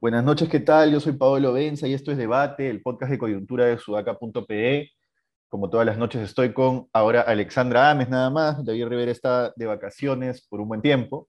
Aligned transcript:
Buenas 0.00 0.24
noches, 0.24 0.48
¿qué 0.48 0.60
tal? 0.60 0.92
Yo 0.92 1.00
soy 1.00 1.12
Pablo 1.12 1.52
Benza 1.52 1.86
y 1.86 1.94
esto 1.94 2.10
es 2.10 2.18
Debate, 2.18 2.70
el 2.70 2.82
podcast 2.82 3.12
de 3.12 3.18
coyuntura 3.18 3.66
de 3.66 3.78
sudaca.pe. 3.78 4.90
Como 5.48 5.68
todas 5.68 5.86
las 5.86 5.98
noches 5.98 6.22
estoy 6.22 6.52
con 6.52 6.88
ahora 6.92 7.22
Alexandra 7.22 7.90
Ames 7.90 8.08
nada 8.08 8.30
más. 8.30 8.64
David 8.64 8.86
Rivera 8.86 9.10
está 9.10 9.52
de 9.56 9.66
vacaciones 9.66 10.46
por 10.48 10.60
un 10.60 10.68
buen 10.68 10.82
tiempo. 10.82 11.28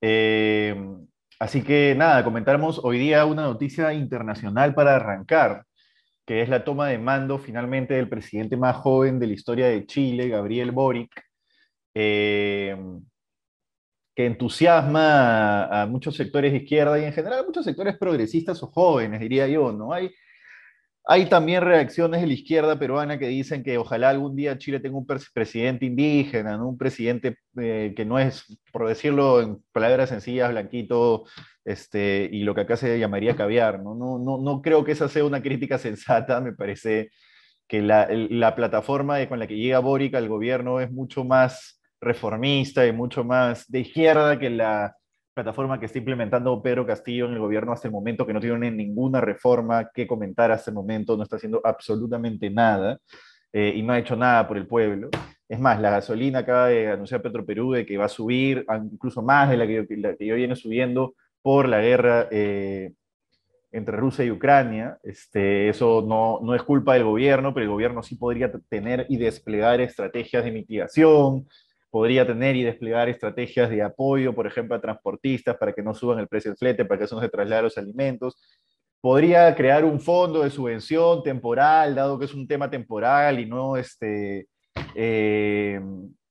Eh, 0.00 0.74
así 1.40 1.62
que 1.62 1.94
nada, 1.96 2.22
comentamos 2.22 2.80
hoy 2.84 2.98
día 2.98 3.24
una 3.24 3.42
noticia 3.42 3.92
internacional 3.92 4.74
para 4.74 4.94
arrancar, 4.94 5.64
que 6.24 6.42
es 6.42 6.48
la 6.48 6.62
toma 6.64 6.88
de 6.88 6.98
mando 6.98 7.38
finalmente 7.38 7.94
del 7.94 8.08
presidente 8.08 8.56
más 8.56 8.76
joven 8.76 9.18
de 9.18 9.26
la 9.26 9.32
historia 9.32 9.66
de 9.66 9.86
Chile, 9.86 10.28
Gabriel 10.28 10.70
Boric. 10.70 11.10
Eh, 11.94 12.76
que 14.14 14.26
entusiasma 14.26 15.64
a, 15.82 15.86
muchos 15.86 16.16
sectores 16.16 16.52
de 16.52 16.58
izquierda 16.58 16.98
y 16.98 17.04
en 17.04 17.12
general 17.12 17.40
a 17.40 17.44
muchos 17.44 17.64
sectores 17.64 17.96
progresistas 17.96 18.62
o 18.62 18.66
jóvenes, 18.66 19.20
diría 19.20 19.46
yo, 19.48 19.72
¿no? 19.72 19.92
Hay, 19.92 20.10
hay 21.10 21.26
también 21.28 21.62
reacciones 21.62 22.20
de 22.20 22.28
la 22.28 22.34
izquierda 22.34 22.78
peruana 22.78 23.18
que 23.18 23.26
dicen 23.26 23.64
que 23.64 23.76
ojalá 23.78 24.10
algún 24.10 24.36
día 24.36 24.56
Chile 24.58 24.78
tenga 24.78 24.96
un 24.96 25.06
presidente 25.06 25.84
indígena, 25.84 26.64
un 26.64 26.78
presidente 26.78 27.36
eh, 27.60 27.92
que 27.96 28.04
no 28.04 28.20
es, 28.20 28.44
por 28.72 28.86
decirlo 28.86 29.40
en 29.40 29.60
palabras 29.72 30.10
sencillas, 30.10 30.52
blanquito, 30.52 31.24
este, 31.64 32.28
y 32.30 32.44
lo 32.44 32.54
que 32.54 32.60
acá 32.60 32.76
se 32.76 32.96
llamaría 32.96 33.34
caviar. 33.34 33.82
¿no? 33.82 33.96
No, 33.96 34.38
no, 34.40 34.62
creo 34.62 34.84
que 34.84 34.92
esa 34.92 35.08
sea 35.08 35.24
una 35.24 35.42
crítica 35.42 35.78
sensata, 35.78 36.40
me 36.40 36.52
parece 36.52 37.10
que 37.66 37.82
la, 37.82 38.06
la 38.08 38.54
plataforma 38.54 39.26
con 39.28 39.40
la 39.40 39.48
que 39.48 39.56
llega 39.56 39.80
Boric 39.80 40.14
al 40.14 40.28
gobierno 40.28 40.78
es 40.80 40.92
mucho 40.92 41.24
más 41.24 41.80
reformista 42.00 42.86
y 42.86 42.92
mucho 42.92 43.24
más 43.24 43.68
de 43.68 43.80
izquierda 43.80 44.38
que 44.38 44.50
la 44.50 44.94
plataforma 45.34 45.78
que 45.78 45.86
está 45.86 45.98
implementando 45.98 46.60
Pedro 46.62 46.86
Castillo 46.86 47.26
en 47.26 47.32
el 47.32 47.38
gobierno 47.38 47.72
hasta 47.72 47.88
el 47.88 47.92
momento, 47.92 48.26
que 48.26 48.32
no 48.32 48.40
tiene 48.40 48.70
ninguna 48.70 49.20
reforma 49.20 49.90
que 49.92 50.06
comentar 50.06 50.50
hasta 50.50 50.70
el 50.70 50.74
momento, 50.74 51.16
no 51.16 51.22
está 51.22 51.36
haciendo 51.36 51.60
absolutamente 51.64 52.50
nada 52.50 52.98
eh, 53.52 53.72
y 53.74 53.82
no 53.82 53.92
ha 53.92 53.98
hecho 53.98 54.16
nada 54.16 54.46
por 54.46 54.56
el 54.56 54.66
pueblo. 54.66 55.08
Es 55.48 55.58
más, 55.58 55.80
la 55.80 55.90
gasolina 55.90 56.40
acaba 56.40 56.68
de 56.68 56.88
anunciar 56.88 57.22
Petro 57.22 57.44
Perú 57.44 57.72
de 57.72 57.84
que 57.84 57.96
va 57.96 58.04
a 58.04 58.08
subir 58.08 58.64
incluso 58.92 59.22
más 59.22 59.50
de 59.50 59.56
la 59.56 59.66
que, 59.66 59.86
la 59.96 60.16
yo 60.18 60.36
viene 60.36 60.54
subiendo 60.54 61.14
por 61.42 61.68
la 61.68 61.80
guerra 61.80 62.28
eh, 62.30 62.92
entre 63.72 63.96
Rusia 63.96 64.24
y 64.24 64.30
Ucrania. 64.30 64.98
Este, 65.02 65.68
eso 65.68 66.04
no, 66.06 66.40
no 66.42 66.54
es 66.54 66.62
culpa 66.62 66.94
del 66.94 67.04
gobierno, 67.04 67.52
pero 67.52 67.64
el 67.64 67.70
gobierno 67.70 68.02
sí 68.02 68.16
podría 68.16 68.52
tener 68.68 69.06
y 69.08 69.16
desplegar 69.16 69.80
estrategias 69.80 70.44
de 70.44 70.52
mitigación, 70.52 71.48
podría 71.90 72.26
tener 72.26 72.56
y 72.56 72.62
desplegar 72.62 73.08
estrategias 73.08 73.68
de 73.68 73.82
apoyo, 73.82 74.34
por 74.34 74.46
ejemplo, 74.46 74.76
a 74.76 74.80
transportistas 74.80 75.56
para 75.56 75.72
que 75.72 75.82
no 75.82 75.94
suban 75.94 76.18
el 76.20 76.28
precio 76.28 76.50
del 76.50 76.58
flete, 76.58 76.84
para 76.84 76.98
que 76.98 77.04
eso 77.04 77.16
no 77.16 77.22
se 77.22 77.28
traslade 77.28 77.62
los 77.62 77.78
alimentos. 77.78 78.36
Podría 79.00 79.54
crear 79.54 79.84
un 79.84 80.00
fondo 80.00 80.42
de 80.42 80.50
subvención 80.50 81.22
temporal, 81.22 81.94
dado 81.94 82.18
que 82.18 82.26
es 82.26 82.34
un 82.34 82.46
tema 82.46 82.70
temporal 82.70 83.40
y 83.40 83.46
no, 83.46 83.76
este, 83.76 84.46
eh, 84.94 85.80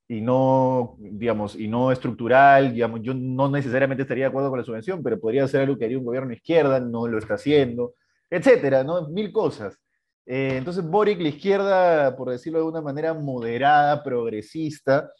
y 0.07 0.21
no, 0.21 0.95
digamos, 0.99 1.55
y 1.55 1.67
no 1.67 1.91
estructural. 1.91 2.73
Digamos, 2.73 3.01
yo 3.01 3.13
no 3.13 3.49
necesariamente 3.49 4.03
estaría 4.03 4.25
de 4.25 4.29
acuerdo 4.29 4.49
con 4.49 4.59
la 4.59 4.65
subvención, 4.65 5.03
pero 5.03 5.19
podría 5.19 5.47
ser 5.47 5.61
algo 5.61 5.77
que 5.77 5.85
haría 5.85 5.97
un 5.97 6.05
gobierno 6.05 6.33
izquierda, 6.33 6.79
no 6.79 7.07
lo 7.07 7.17
está 7.17 7.33
haciendo, 7.35 7.95
etcétera, 8.29 8.83
¿no? 8.83 9.09
Mil 9.09 9.31
cosas. 9.31 9.77
Eh, 10.25 10.57
entonces, 10.57 10.83
Boric, 10.85 11.19
la 11.19 11.29
izquierda, 11.29 12.15
por 12.15 12.29
decirlo 12.29 12.59
de 12.59 12.65
una 12.65 12.81
manera 12.81 13.13
moderada, 13.15 14.03
progresista, 14.03 15.11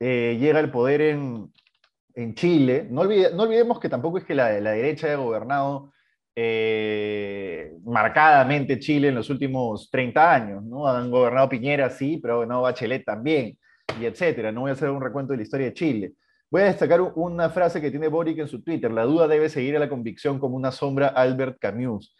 eh, 0.00 0.36
llega 0.38 0.58
al 0.58 0.70
poder 0.70 1.00
en, 1.00 1.52
en 2.14 2.34
Chile. 2.34 2.86
No, 2.90 3.02
olvidemos 3.02 3.80
que 3.80 3.88
tampoco 3.88 4.18
es 4.18 4.24
que 4.24 4.34
la, 4.34 4.58
la 4.60 4.72
derecha 4.72 5.06
haya 5.06 5.16
gobernado 5.16 5.92
eh, 6.34 7.72
marcadamente 7.84 8.78
Chile 8.78 9.08
en 9.08 9.16
los 9.16 9.28
últimos 9.30 9.90
30 9.90 10.34
años. 10.34 10.64
¿no? 10.64 10.86
Han 10.86 11.10
gobernado 11.10 11.48
Piñera, 11.48 11.90
sí, 11.90 12.18
pero 12.22 12.34
ha 12.34 12.36
gobernado 12.36 12.62
Bachelet 12.62 13.04
también, 13.04 13.58
y 14.00 14.04
etcétera. 14.04 14.52
No 14.52 14.62
voy 14.62 14.70
a 14.70 14.74
hacer 14.74 14.90
un 14.90 15.02
recuento 15.02 15.32
de 15.32 15.38
la 15.38 15.42
historia 15.42 15.66
de 15.66 15.74
Chile. 15.74 16.12
Voy 16.50 16.62
a 16.62 16.66
destacar 16.66 17.00
una 17.00 17.50
frase 17.50 17.80
que 17.80 17.90
tiene 17.90 18.08
Boric 18.08 18.38
en 18.38 18.48
su 18.48 18.62
Twitter. 18.62 18.90
La 18.90 19.02
duda 19.02 19.28
debe 19.28 19.48
seguir 19.48 19.76
a 19.76 19.80
la 19.80 19.88
convicción 19.88 20.38
como 20.38 20.56
una 20.56 20.70
sombra 20.70 21.08
Albert 21.08 21.58
Camus. 21.60 22.14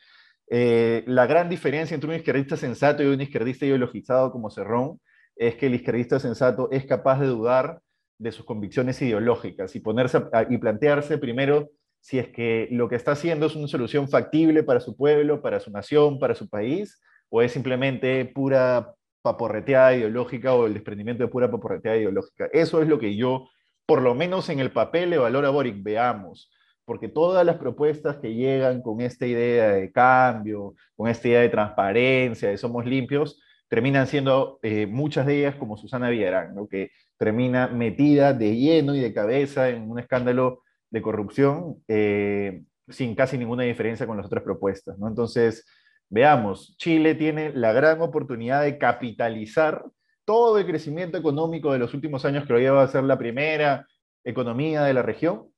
Eh, 0.51 1.05
la 1.07 1.27
gran 1.27 1.49
diferencia 1.49 1.95
entre 1.95 2.11
un 2.11 2.17
izquierdista 2.17 2.57
sensato 2.57 3.03
y 3.03 3.07
un 3.07 3.21
izquierdista 3.21 3.67
ideologizado 3.67 4.33
como 4.33 4.51
Cerrón 4.51 5.01
es 5.39 5.55
que 5.55 5.67
el 5.67 5.75
izquierdista 5.75 6.19
sensato 6.19 6.69
es 6.71 6.85
capaz 6.85 7.21
de 7.21 7.29
dudar 7.29 7.81
de 8.19 8.33
sus 8.33 8.45
convicciones 8.45 9.01
ideológicas 9.01 9.75
y, 9.77 9.81
ponerse 9.81 10.25
y 10.51 10.59
plantearse 10.59 11.19
primero 11.19 11.71
si 12.01 12.19
es 12.19 12.29
que 12.29 12.69
lo 12.71 12.89
que 12.89 12.97
está 12.97 13.13
haciendo 13.13 13.47
es 13.47 13.57
una 13.57 13.69
solución 13.69 14.09
factible 14.09 14.63
para 14.63 14.81
su 14.81 14.97
pueblo, 14.97 15.41
para 15.41 15.61
su 15.61 15.71
nación, 15.71 16.19
para 16.19 16.35
su 16.35 16.49
país, 16.49 17.01
o 17.29 17.43
es 17.43 17.53
simplemente 17.53 18.25
pura 18.25 18.95
paporreteada 19.23 19.95
ideológica 19.95 20.55
o 20.55 20.67
el 20.67 20.75
desprendimiento 20.75 21.23
de 21.23 21.29
pura 21.29 21.51
paporreteada 21.51 21.99
ideológica. 21.99 22.49
Eso 22.53 22.83
es 22.83 22.89
lo 22.89 22.99
que 22.99 23.17
yo, 23.17 23.49
por 23.87 24.03
lo 24.03 24.15
menos 24.15 24.49
en 24.49 24.61
el 24.61 24.71
papel, 24.71 25.11
le 25.11 25.19
valoro 25.19 25.47
a 25.47 25.51
Boric. 25.51 25.83
Veamos, 25.83 26.51
porque 26.85 27.09
todas 27.09 27.45
las 27.45 27.57
propuestas 27.57 28.17
que 28.17 28.35
llegan 28.35 28.81
con 28.81 29.01
esta 29.01 29.27
idea 29.27 29.73
de 29.73 29.93
cambio, 29.93 30.75
con 30.97 31.09
esta 31.09 31.29
idea 31.29 31.41
de 31.41 31.49
transparencia, 31.49 32.49
de 32.49 32.57
somos 32.57 32.87
limpios, 32.87 33.41
terminan 33.69 34.07
siendo 34.07 34.59
eh, 34.63 34.87
muchas 34.87 35.27
de 35.27 35.39
ellas 35.39 35.57
como 35.57 35.77
Susana 35.77 36.11
Villarán, 36.11 36.55
¿no? 36.55 36.69
que 36.69 36.91
termina 37.17 37.69
metida 37.69 38.33
de 38.33 38.57
lleno 38.57 38.95
y 38.95 39.01
de 39.01 39.13
cabeza 39.13 39.69
en 39.69 39.91
un 39.91 39.99
escándalo 39.99 40.63
de 40.91 41.03
corrupción 41.03 41.83
eh, 41.87 42.63
sin 42.89 43.15
casi 43.15 43.37
ninguna 43.37 43.65
diferencia 43.65 44.07
con 44.07 44.17
las 44.17 44.27
otras 44.27 44.43
propuestas. 44.43 44.99
¿no? 44.99 45.09
Entonces, 45.09 45.67
veamos, 46.09 46.77
Chile 46.79 47.15
tiene 47.15 47.53
la 47.53 47.73
gran 47.73 48.01
oportunidad 48.01 48.63
de 48.63 48.79
capitalizar 48.79 49.85
todo 50.25 50.59
el 50.59 50.67
crecimiento 50.67 51.19
económico 51.19 51.73
de 51.73 51.79
los 51.79 51.95
últimos 51.95 52.25
años 52.25 52.47
que 52.47 52.53
lo 52.53 52.59
lleva 52.59 52.83
a 52.83 52.89
ser 52.89 53.05
la 53.05 53.19
primera 53.19 53.87
economía 54.25 54.83
de 54.83 54.95
la 54.95 55.03
región, 55.03 55.49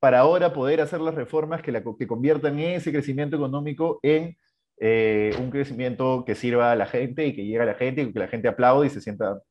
para 0.00 0.20
ahora 0.20 0.52
poder 0.52 0.80
hacer 0.80 1.00
las 1.00 1.14
reformas 1.14 1.60
que, 1.62 1.72
la, 1.72 1.82
que 1.82 2.06
conviertan 2.06 2.58
ese 2.58 2.92
crecimiento 2.92 3.36
económico 3.36 3.98
en 4.02 4.36
eh, 4.80 5.34
un 5.40 5.50
crecimiento 5.50 6.24
que 6.24 6.34
sirva 6.34 6.72
a 6.72 6.76
la 6.76 6.86
gente 6.86 7.26
y 7.26 7.34
que 7.34 7.44
llegue 7.44 7.60
a 7.60 7.66
la 7.66 7.74
gente 7.74 8.02
y 8.02 8.12
que 8.12 8.18
la 8.18 8.28
gente 8.28 8.48
aplaude 8.48 8.86
y 8.86 8.90
se 8.90 9.00
sienta 9.00 9.42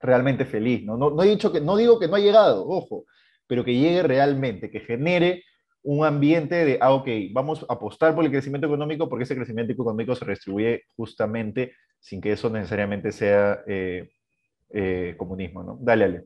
realmente 0.00 0.44
feliz. 0.44 0.84
¿no? 0.84 0.96
No, 0.96 1.22
he 1.22 1.28
dicho 1.28 1.52
que, 1.52 1.60
no 1.60 1.76
digo 1.76 1.98
que 1.98 2.08
no 2.08 2.16
ha 2.16 2.20
llegado, 2.20 2.66
ojo, 2.68 3.04
pero 3.46 3.64
que 3.64 3.74
llegue 3.74 4.02
realmente, 4.02 4.70
que 4.70 4.80
genere 4.80 5.44
un 5.82 6.04
ambiente 6.04 6.54
de, 6.64 6.78
ah, 6.80 6.92
ok, 6.92 7.08
vamos 7.32 7.66
a 7.68 7.72
apostar 7.72 8.14
por 8.14 8.24
el 8.24 8.30
crecimiento 8.30 8.66
económico 8.66 9.08
porque 9.08 9.24
ese 9.24 9.34
crecimiento 9.36 9.72
económico 9.72 10.14
se 10.14 10.24
redistribuye 10.24 10.82
justamente 10.94 11.72
sin 11.98 12.20
que 12.20 12.32
eso 12.32 12.50
necesariamente 12.50 13.12
sea 13.12 13.62
eh, 13.66 14.10
eh, 14.70 15.14
comunismo. 15.16 15.62
¿no? 15.62 15.78
Dale, 15.80 16.04
Ale. 16.04 16.24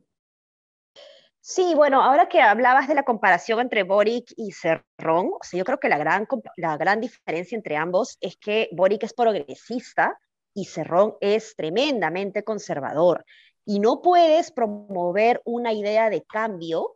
Sí, 1.47 1.75
bueno, 1.75 2.01
ahora 2.01 2.27
que 2.27 2.41
hablabas 2.41 2.87
de 2.87 2.95
la 2.95 3.03
comparación 3.03 3.59
entre 3.59 3.83
Boric 3.83 4.33
y 4.35 4.51
Cerrón, 4.51 5.27
o 5.27 5.39
yo 5.53 5.63
creo 5.63 5.79
que 5.79 5.89
la 5.89 5.99
gran, 5.99 6.27
la 6.57 6.75
gran 6.75 6.99
diferencia 6.99 7.55
entre 7.55 7.77
ambos 7.77 8.17
es 8.19 8.35
que 8.35 8.67
Boric 8.71 9.03
es 9.03 9.13
progresista 9.13 10.17
y 10.55 10.65
Cerrón 10.65 11.13
es 11.21 11.55
tremendamente 11.55 12.43
conservador. 12.43 13.25
Y 13.63 13.79
no 13.79 14.01
puedes 14.01 14.51
promover 14.51 15.43
una 15.45 15.71
idea 15.71 16.09
de 16.09 16.23
cambio 16.23 16.93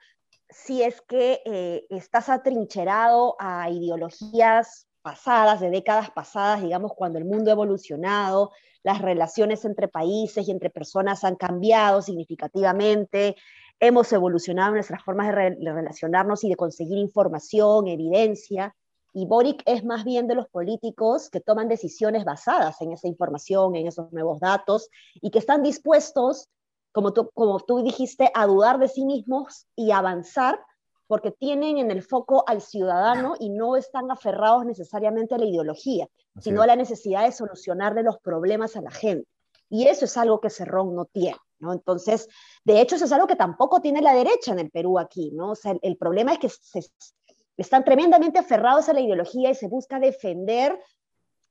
si 0.49 0.81
es 0.81 0.99
que 1.01 1.43
eh, 1.45 1.85
estás 1.91 2.27
atrincherado 2.27 3.35
a 3.37 3.69
ideologías 3.69 4.87
pasadas, 5.03 5.59
de 5.59 5.69
décadas 5.69 6.09
pasadas, 6.09 6.63
digamos, 6.63 6.93
cuando 6.95 7.19
el 7.19 7.25
mundo 7.25 7.51
ha 7.51 7.53
evolucionado, 7.53 8.49
las 8.81 8.99
relaciones 8.99 9.63
entre 9.63 9.87
países 9.87 10.47
y 10.47 10.51
entre 10.51 10.71
personas 10.71 11.23
han 11.23 11.35
cambiado 11.35 12.01
significativamente, 12.01 13.35
hemos 13.79 14.11
evolucionado 14.11 14.69
en 14.69 14.75
nuestras 14.75 15.03
formas 15.03 15.27
de, 15.27 15.57
relacionarnos 15.71 16.43
y 16.43 16.49
de 16.49 16.55
conseguir 16.55 16.97
información, 16.97 17.87
evidencia, 17.87 18.75
y 19.13 19.25
Boric 19.25 19.63
es 19.65 19.83
más 19.83 20.03
bien 20.03 20.27
de 20.27 20.35
los 20.35 20.47
políticos 20.49 21.29
que 21.29 21.39
toman 21.39 21.67
decisiones 21.67 22.25
basadas 22.25 22.79
en 22.81 22.93
esa 22.93 23.07
información, 23.07 23.75
en 23.75 23.87
esos 23.87 24.11
nuevos 24.11 24.39
datos, 24.39 24.89
y 25.15 25.31
que 25.31 25.39
están 25.39 25.63
dispuestos, 25.63 26.47
como 26.91 27.11
tú, 27.13 27.29
como 27.33 27.59
tú 27.59 27.83
dijiste, 27.83 28.31
a 28.35 28.45
dudar 28.45 28.77
de 28.77 28.87
sí 28.87 29.05
mismos 29.05 29.65
y 29.75 29.91
avanzar 29.91 30.59
porque 31.07 31.31
tienen 31.31 31.79
en 31.79 31.89
el 31.89 32.03
foco 32.03 32.43
al 32.45 32.61
ciudadano 32.61 33.33
y 33.39 33.49
no 33.49 33.75
están 33.75 34.11
aferrados 34.11 34.63
necesariamente 34.63 35.33
a 35.33 35.39
la 35.39 35.45
ideología, 35.45 36.07
sino 36.39 36.61
a 36.61 36.67
la 36.67 36.75
necesidad 36.75 37.25
de 37.25 37.31
solucionarle 37.31 38.03
los 38.03 38.19
problemas 38.19 38.75
a 38.75 38.81
la 38.81 38.91
gente. 38.91 39.27
Y 39.71 39.87
eso 39.87 40.05
es 40.05 40.15
algo 40.17 40.39
que 40.39 40.51
Cerrón 40.51 40.95
no 40.95 41.05
tiene. 41.05 41.37
¿No? 41.59 41.73
Entonces, 41.73 42.27
de 42.63 42.81
hecho, 42.81 42.95
eso 42.95 43.05
es 43.05 43.11
algo 43.11 43.27
que 43.27 43.35
tampoco 43.35 43.81
tiene 43.81 44.01
la 44.01 44.13
derecha 44.13 44.51
en 44.51 44.59
el 44.59 44.69
Perú 44.69 44.99
aquí, 44.99 45.31
¿no? 45.31 45.51
O 45.51 45.55
sea, 45.55 45.75
el, 45.81 45.97
problema 45.97 46.33
es 46.33 46.39
que 46.39 46.49
están 47.57 47.83
tremendamente 47.83 48.39
aferrados 48.39 48.89
a 48.89 48.93
la 48.93 49.01
ideología 49.01 49.49
y 49.49 49.55
se 49.55 49.67
busca 49.67 49.99
defender 49.99 50.79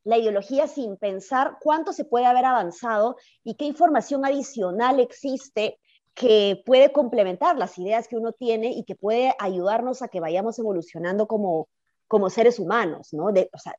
la 0.04 0.16
ideología 0.16 0.66
sin 0.66 0.96
pensar 0.96 1.58
cuánto 1.60 1.92
se 1.92 2.04
puede 2.04 2.26
haber 2.26 2.44
avanzado 2.44 3.16
y 3.44 3.54
qué 3.54 3.66
información 3.66 4.24
adicional 4.24 5.00
existe 5.00 5.78
que 6.14 6.62
puede 6.64 6.92
complementar 6.92 7.56
las 7.58 7.78
ideas 7.78 8.08
que 8.08 8.16
uno 8.16 8.32
tiene 8.32 8.72
y 8.72 8.84
que 8.84 8.96
puede 8.96 9.34
ayudarnos 9.38 10.02
a 10.02 10.08
que 10.08 10.18
vayamos 10.18 10.58
evolucionando 10.58 11.28
como, 11.28 11.68
como 12.08 12.30
seres 12.30 12.58
humanos, 12.58 13.12
¿no? 13.12 13.30
De, 13.30 13.50
o 13.52 13.58
sea, 13.58 13.76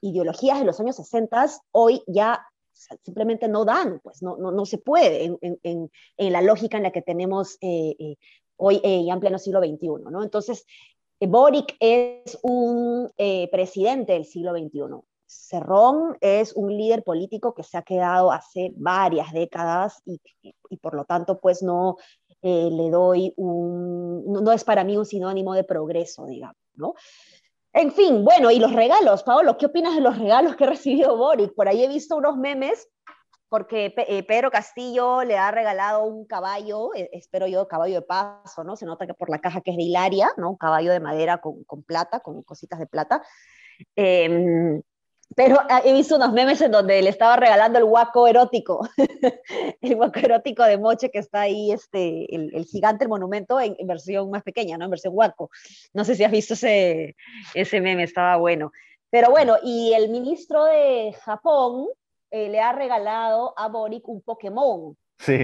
ideologías 0.00 0.58
de 0.58 0.66
los 0.66 0.78
años 0.78 0.96
60 0.96 1.46
hoy 1.72 2.02
ya 2.06 2.46
simplemente 3.02 3.48
no 3.48 3.64
dan, 3.64 4.00
pues 4.02 4.22
no, 4.22 4.36
no, 4.36 4.50
no 4.50 4.66
se 4.66 4.78
puede 4.78 5.24
en, 5.24 5.38
en, 5.40 5.90
en, 6.16 6.32
la 6.32 6.42
lógica 6.42 6.76
en 6.76 6.84
la 6.84 6.92
que 6.92 7.02
tenemos 7.02 7.56
eh, 7.60 7.96
eh, 7.98 8.16
hoy 8.56 8.80
eh, 8.82 9.04
ya 9.04 9.14
en 9.14 9.20
pleno 9.20 9.38
siglo 9.38 9.60
XXI, 9.60 10.10
¿no? 10.10 10.22
Entonces, 10.22 10.64
Boric 11.20 11.76
es 11.80 12.38
un 12.42 13.10
presidente 13.52 14.14
del 14.14 14.24
siglo 14.24 14.52
XXI. 14.52 15.02
Cerrón 15.26 16.16
es 16.20 16.54
un 16.54 16.74
líder 16.74 17.04
político 17.04 17.52
que 17.54 17.62
se 17.62 17.76
ha 17.76 17.82
quedado 17.82 18.32
hace 18.32 18.72
varias 18.74 19.32
décadas 19.32 20.02
y, 20.06 20.18
y 20.42 20.76
por 20.78 20.94
lo 20.94 21.04
tanto, 21.04 21.38
pues 21.38 21.62
no 21.62 21.98
le 22.42 22.90
doy 22.90 23.34
un, 23.36 24.24
no 24.24 24.50
es 24.50 24.64
para 24.64 24.82
mí 24.82 24.96
un 24.96 25.04
sinónimo 25.04 25.52
de 25.52 25.64
progreso, 25.64 26.26
digamos, 26.26 26.56
¿no? 26.74 26.94
En 27.72 27.92
fin, 27.92 28.24
bueno, 28.24 28.50
y 28.50 28.58
los 28.58 28.72
regalos, 28.72 29.22
Paolo, 29.22 29.56
¿qué 29.56 29.66
opinas 29.66 29.94
de 29.94 30.00
los 30.00 30.18
regalos 30.18 30.56
que 30.56 30.64
ha 30.64 30.68
recibido 30.68 31.16
Boric? 31.16 31.54
Por 31.54 31.68
ahí 31.68 31.84
he 31.84 31.88
visto 31.88 32.16
unos 32.16 32.36
memes 32.36 32.88
porque 33.48 33.92
eh, 33.96 34.22
Pedro 34.22 34.50
Castillo 34.50 35.24
le 35.24 35.36
ha 35.36 35.50
regalado 35.50 36.04
un 36.04 36.24
caballo, 36.24 36.94
eh, 36.94 37.10
espero 37.12 37.48
yo, 37.48 37.66
caballo 37.66 37.96
de 37.96 38.02
paso, 38.02 38.62
¿no? 38.62 38.76
Se 38.76 38.86
nota 38.86 39.06
que 39.06 39.14
por 39.14 39.28
la 39.28 39.40
caja 39.40 39.60
que 39.60 39.72
es 39.72 39.76
de 39.76 39.82
Hilaria, 39.82 40.30
¿no? 40.36 40.50
Un 40.50 40.56
caballo 40.56 40.92
de 40.92 41.00
madera 41.00 41.40
con, 41.40 41.82
plata, 41.82 42.20
con 42.20 42.42
cositas 42.44 42.78
de 42.78 42.86
plata. 42.86 43.22
Eh, 43.96 44.80
pero 45.36 45.58
ah, 45.68 45.80
he 45.84 45.92
visto 45.92 46.16
unos 46.16 46.32
memes 46.32 46.60
en 46.60 46.72
donde 46.72 47.00
le 47.02 47.10
estaba 47.10 47.36
regalando 47.36 47.78
el 47.78 47.84
guaco 47.84 48.26
erótico, 48.26 48.88
el 49.80 49.96
guaco 49.96 50.18
erótico 50.18 50.64
de 50.64 50.76
Moche 50.76 51.10
que 51.10 51.18
está 51.18 51.42
ahí, 51.42 51.70
este, 51.70 52.34
el, 52.34 52.64
gigante, 52.64 53.04
el 53.04 53.10
monumento 53.10 53.60
en, 53.60 53.76
versión 53.86 54.30
más 54.30 54.42
pequeña, 54.42 54.76
¿no? 54.76 54.86
En 54.86 54.90
versión 54.90 55.14
guaco. 55.14 55.50
No 55.94 56.04
sé 56.04 56.16
si 56.16 56.24
has 56.24 56.32
visto 56.32 56.54
ese, 56.54 57.16
ese 57.54 57.80
meme, 57.80 58.02
estaba 58.02 58.36
bueno. 58.36 58.72
Pero 59.10 59.30
bueno, 59.30 59.56
y 59.62 59.92
el 59.92 60.08
ministro 60.08 60.64
de 60.64 61.14
Japón 61.24 61.86
eh, 62.30 62.48
le 62.48 62.60
ha 62.60 62.72
regalado 62.72 63.54
a 63.56 63.68
Boric 63.68 64.08
un 64.08 64.22
Pokémon. 64.22 64.96
Sí. 65.20 65.36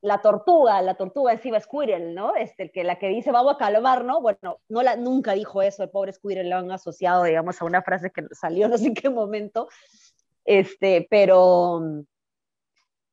la, 0.00 0.22
tortuga, 0.22 0.80
la 0.80 0.94
tortuga 0.94 1.34
encima 1.34 1.60
Squirrel, 1.60 2.14
¿no? 2.14 2.34
Este, 2.34 2.70
que 2.70 2.82
la 2.82 2.98
que 2.98 3.08
dice 3.08 3.30
vamos 3.30 3.54
a 3.54 3.58
calmar, 3.58 4.06
¿no? 4.06 4.22
Bueno, 4.22 4.58
no 4.70 4.82
la, 4.82 4.96
nunca 4.96 5.34
dijo 5.34 5.60
eso, 5.60 5.82
el 5.82 5.90
pobre 5.90 6.14
Squirrel 6.14 6.48
lo 6.48 6.56
han 6.56 6.70
asociado, 6.70 7.24
digamos, 7.24 7.60
a 7.60 7.66
una 7.66 7.82
frase 7.82 8.10
que 8.10 8.22
salió 8.32 8.68
no 8.68 8.78
sé 8.78 8.86
en 8.86 8.94
qué 8.94 9.10
momento, 9.10 9.68
este, 10.46 11.06
pero, 11.10 12.04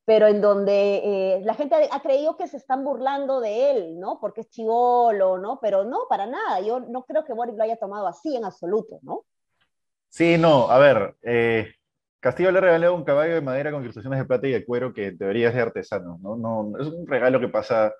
pero 0.05 0.27
en 0.27 0.39
donde 0.39 1.01
eh, 1.03 1.41
la 1.43 1.53
gente 1.53 1.75
ha, 1.91 2.01
creído 2.01 2.37
que 2.37 2.47
se 2.47 2.55
están 2.55 2.85
burlando 2.85 3.41
de 3.41 3.71
él, 3.71 3.99
¿no? 3.99 4.19
Porque 4.21 4.41
es 4.41 4.49
chivolo, 4.49 5.37
¿no? 5.37 5.59
Pero 5.59 5.83
no, 5.83 6.07
para 6.09 6.27
nada, 6.27 6.61
yo 6.61 6.79
no 6.79 7.03
creo 7.03 7.25
que 7.25 7.33
Boric 7.33 7.57
lo 7.57 7.63
haya 7.63 7.75
tomado 7.75 8.07
así 8.07 8.37
en 8.37 8.45
absoluto, 8.45 8.99
¿no? 9.01 9.25
Sí, 10.07 10.37
no, 10.37 10.69
a 10.69 10.79
ver, 10.79 11.17
eh, 11.23 11.73
Castillo 12.19 12.51
le 12.51 12.61
regaló 12.61 12.95
un 12.95 13.03
caballo 13.03 13.35
de 13.35 13.41
madera 13.41 13.71
con 13.71 13.81
incrustaciones 13.81 14.19
de 14.19 14.25
plata 14.25 14.47
y 14.47 14.51
de 14.51 14.65
cuero 14.65 14.93
que 14.93 15.11
debería 15.11 15.51
ser 15.51 15.61
artesano, 15.61 16.17
¿no? 16.21 16.35
No, 16.35 16.79
es 16.79 16.87
un 16.87 17.07
regalo 17.07 17.39
que 17.39 17.49
pasa, 17.49 17.93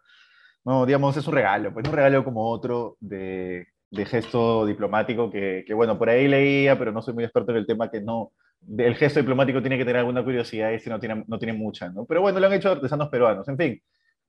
no, 0.65 0.85
digamos, 0.85 1.15
es 1.17 1.27
un 1.27 1.33
regalo, 1.33 1.73
pues 1.73 1.87
un 1.87 1.93
regalo 1.93 2.23
como 2.23 2.49
otro 2.49 2.97
de, 2.99 3.67
de 3.91 4.05
gesto 4.05 4.65
diplomático 4.65 5.29
que, 5.31 5.63
que, 5.65 5.73
bueno, 5.73 5.97
por 5.97 6.09
ahí 6.09 6.27
leía, 6.27 6.77
pero 6.77 6.91
no 6.91 7.01
soy 7.01 7.13
muy 7.13 7.23
experto 7.23 7.51
en 7.51 7.57
el 7.57 7.67
tema, 7.67 7.89
que 7.89 8.01
no, 8.01 8.31
el 8.77 8.95
gesto 8.95 9.19
diplomático 9.19 9.61
tiene 9.61 9.77
que 9.77 9.85
tener 9.85 9.99
alguna 9.99 10.23
curiosidad 10.23 10.71
y 10.71 10.75
este 10.75 10.89
no 10.89 10.99
tiene, 10.99 11.23
no 11.27 11.37
tiene 11.37 11.53
mucha, 11.53 11.89
¿no? 11.89 12.05
Pero 12.05 12.21
bueno, 12.21 12.39
lo 12.39 12.47
han 12.47 12.53
hecho 12.53 12.71
artesanos 12.71 13.09
peruanos, 13.09 13.47
en 13.47 13.57
fin. 13.57 13.81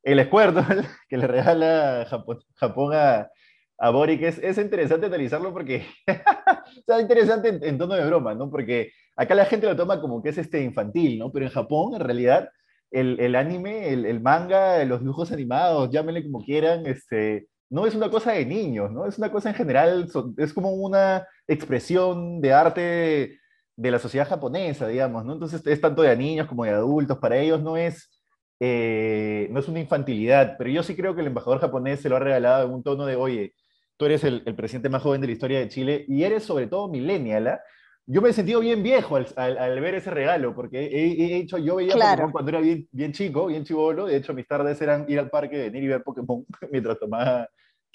El 0.03 0.19
escuerdo 0.21 0.65
que 1.09 1.17
le 1.17 1.27
regala 1.27 2.07
Japón, 2.09 2.39
Japón 2.57 2.93
a, 2.95 3.29
a 3.79 3.91
Boric 3.91 4.23
es, 4.23 4.39
es, 4.39 4.59
interesante 4.59 5.07
analizarlo 5.07 5.53
porque, 5.53 5.87
o 6.09 6.83
sea, 6.87 7.01
interesante 7.01 7.49
en, 7.49 7.65
en, 7.65 7.79
tono 7.79 7.95
de 7.95 8.07
broma, 8.07 8.35
¿no? 8.35 8.51
Porque 8.51 8.93
acá 9.17 9.35
la 9.35 9.45
gente 9.45 9.67
lo 9.67 9.77
toma 9.77 10.01
como 10.01 10.23
que 10.23 10.31
es 10.31 10.39
este 10.39 10.63
infantil, 10.63 11.19
¿no? 11.19 11.31
Pero 11.31 11.47
en 11.47 11.53
Japón, 11.53 11.95
en 11.95 12.01
realidad, 12.01 12.51
el, 12.91 13.21
el 13.21 13.37
anime, 13.37 13.93
el, 13.93 14.05
el, 14.07 14.21
manga, 14.21 14.85
los 14.85 15.01
dibujos 15.01 15.31
animados, 15.33 15.91
llámenle 15.91 16.25
como 16.25 16.45
quieran, 16.45 16.87
este, 16.87 17.49
no 17.71 17.87
es 17.87 17.95
una 17.95 18.11
cosa 18.11 18.33
de 18.33 18.47
niños, 18.47 18.91
¿no? 18.91 19.07
Es 19.07 19.19
una 19.19 19.31
cosa 19.31 19.51
en 19.51 19.55
general, 19.55 20.09
es 20.39 20.53
como 20.53 20.73
una 20.73 21.27
expresión 21.47 22.41
de 22.41 22.53
arte 22.53 23.39
de 23.77 23.91
la 23.91 23.99
sociedad 23.99 24.29
japonesa, 24.29 24.89
digamos, 24.89 25.25
¿no? 25.25 25.35
Entonces 25.35 25.65
es 25.67 25.81
tanto 25.81 26.03
de 26.03 26.17
niños 26.17 26.49
como 26.49 26.65
de 26.65 26.71
adultos, 26.71 27.19
para 27.19 27.37
ellos 27.39 27.63
no 27.63 27.77
es, 27.77 28.11
eh, 28.61 29.49
no 29.53 29.61
es 29.61 29.69
una 29.69 29.81
infantilidad, 29.81 30.57
pero 30.59 30.71
yo 30.71 30.83
sí 30.83 30.97
creo 30.97 31.15
que 31.15 31.21
el 31.21 31.29
embajador 31.29 31.61
japonés 31.61 32.01
se 32.01 32.09
lo 32.09 32.17
ha 32.17 32.21
regalado 32.21 32.67
en 32.67 32.75
un 32.75 32.83
tono 32.83 33.07
de, 33.07 33.17
oye, 33.17 33.55
tú 33.99 34.07
eres 34.07 34.25
el, 34.25 34.43
el, 34.47 34.55
presidente 34.55 34.89
más 34.89 35.03
joven 35.03 35.21
de 35.21 35.27
la 35.27 35.33
historia 35.35 35.59
de 35.59 35.69
Chile 35.69 36.05
y 36.09 36.23
eres 36.23 36.45
sobre 36.45 36.69
todo 36.69 36.89
millennial. 36.89 37.49
¿eh? 37.49 37.59
Yo 38.07 38.23
me 38.23 38.31
he 38.31 38.33
sentido 38.33 38.61
bien 38.61 38.83
viejo 38.83 39.17
al, 39.17 39.27
al, 39.37 39.59
al 39.59 39.81
ver 39.81 39.97
ese 39.97 40.11
regalo, 40.11 40.55
porque 40.55 40.87
he, 40.87 41.35
he, 41.35 41.37
hecho, 41.37 41.59
yo 41.59 41.77
veía 41.77 41.93
claro. 41.93 42.13
Pokémon 42.13 42.33
cuando 42.33 42.49
era 42.51 42.61
bien, 42.61 42.89
bien 42.93 43.13
chico, 43.13 43.47
bien 43.49 43.65
chivolo, 43.65 44.07
de 44.07 44.17
hecho 44.17 44.33
mis 44.33 44.47
tardes 44.47 44.81
eran 44.81 45.05
ir 45.09 45.19
al 45.19 45.29
parque, 45.29 45.59
venir 45.59 45.83
y 45.83 45.89
ver 45.89 46.03
Pokémon 46.03 46.47
mientras 46.73 46.99
tomaba, 46.99 47.49